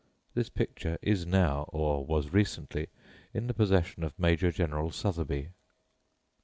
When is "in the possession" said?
3.35-4.03